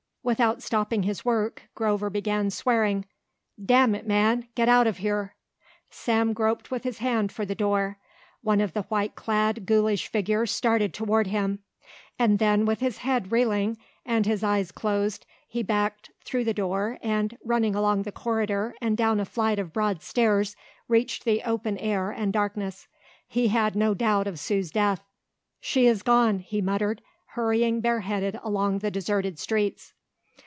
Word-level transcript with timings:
Without 0.23 0.61
stopping 0.61 1.01
his 1.01 1.25
work, 1.25 1.63
Grover 1.73 2.11
began 2.11 2.51
swearing. 2.51 3.05
"Damn 3.61 3.95
it, 3.95 4.05
man, 4.05 4.47
get 4.53 4.69
out 4.69 4.85
of 4.85 4.97
here." 4.99 5.33
Sam 5.89 6.33
groped 6.33 6.69
with 6.69 6.83
his 6.83 6.99
hand 6.99 7.31
for 7.31 7.43
the 7.43 7.55
door. 7.55 7.97
One 8.43 8.61
of 8.61 8.73
the 8.73 8.83
white 8.83 9.15
clad, 9.15 9.65
ghoulish 9.65 10.07
figures 10.07 10.51
started 10.51 10.93
toward 10.93 11.25
him. 11.25 11.63
And 12.19 12.37
then 12.37 12.65
with 12.65 12.81
his 12.81 12.99
head 12.99 13.31
reeling 13.31 13.79
and 14.05 14.27
his 14.27 14.43
eyes 14.43 14.71
closed 14.71 15.25
he 15.47 15.63
backed 15.63 16.11
through 16.23 16.43
the 16.43 16.53
door 16.53 16.99
and, 17.01 17.35
running 17.43 17.73
along 17.73 18.03
the 18.03 18.11
corridor 18.11 18.75
and 18.79 18.95
down 18.95 19.19
a 19.19 19.25
flight 19.25 19.57
of 19.57 19.73
broad 19.73 20.03
stairs, 20.03 20.55
reached 20.87 21.25
the 21.25 21.41
open 21.45 21.79
air 21.79 22.11
and 22.11 22.31
darkness. 22.31 22.87
He 23.27 23.47
had 23.47 23.75
no 23.75 23.95
doubt 23.95 24.27
of 24.27 24.37
Sue's 24.39 24.69
death. 24.69 25.03
"She 25.59 25.87
is 25.87 26.03
gone," 26.03 26.39
he 26.39 26.61
muttered, 26.61 27.01
hurrying 27.29 27.81
bareheaded 27.81 28.39
along 28.43 28.77
the 28.79 28.91
deserted 28.91 29.39
streets. 29.39 29.93